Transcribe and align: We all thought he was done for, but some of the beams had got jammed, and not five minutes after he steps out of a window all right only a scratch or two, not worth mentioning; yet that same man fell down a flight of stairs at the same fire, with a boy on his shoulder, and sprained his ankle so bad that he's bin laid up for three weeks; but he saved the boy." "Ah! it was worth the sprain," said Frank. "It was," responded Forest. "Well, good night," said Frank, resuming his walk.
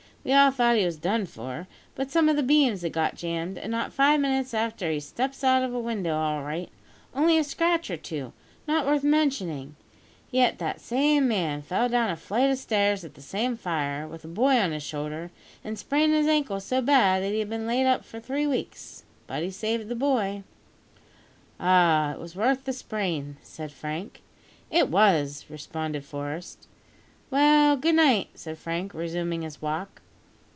We 0.23 0.33
all 0.33 0.51
thought 0.51 0.77
he 0.77 0.85
was 0.85 0.97
done 0.97 1.25
for, 1.25 1.67
but 1.95 2.11
some 2.11 2.29
of 2.29 2.35
the 2.35 2.43
beams 2.43 2.83
had 2.83 2.93
got 2.93 3.15
jammed, 3.15 3.57
and 3.57 3.71
not 3.71 3.91
five 3.91 4.19
minutes 4.19 4.53
after 4.53 4.91
he 4.91 4.99
steps 4.99 5.43
out 5.43 5.63
of 5.63 5.73
a 5.73 5.79
window 5.79 6.15
all 6.15 6.43
right 6.43 6.69
only 7.15 7.39
a 7.39 7.43
scratch 7.43 7.89
or 7.89 7.97
two, 7.97 8.31
not 8.67 8.85
worth 8.85 9.03
mentioning; 9.03 9.75
yet 10.29 10.59
that 10.59 10.79
same 10.79 11.27
man 11.27 11.63
fell 11.63 11.89
down 11.89 12.11
a 12.11 12.15
flight 12.15 12.51
of 12.51 12.59
stairs 12.59 13.03
at 13.03 13.15
the 13.15 13.21
same 13.23 13.57
fire, 13.57 14.07
with 14.07 14.23
a 14.23 14.27
boy 14.27 14.57
on 14.59 14.73
his 14.73 14.83
shoulder, 14.83 15.31
and 15.63 15.79
sprained 15.79 16.13
his 16.13 16.27
ankle 16.27 16.59
so 16.59 16.83
bad 16.83 17.23
that 17.23 17.33
he's 17.33 17.47
bin 17.47 17.65
laid 17.65 17.87
up 17.87 18.05
for 18.05 18.19
three 18.19 18.45
weeks; 18.45 19.03
but 19.25 19.41
he 19.41 19.49
saved 19.49 19.89
the 19.89 19.95
boy." 19.95 20.43
"Ah! 21.59 22.11
it 22.11 22.19
was 22.19 22.35
worth 22.35 22.65
the 22.65 22.73
sprain," 22.73 23.37
said 23.41 23.71
Frank. 23.71 24.21
"It 24.69 24.87
was," 24.87 25.45
responded 25.49 26.05
Forest. 26.05 26.67
"Well, 27.31 27.75
good 27.75 27.95
night," 27.95 28.27
said 28.35 28.59
Frank, 28.59 28.93
resuming 28.93 29.41
his 29.41 29.59
walk. 29.63 29.97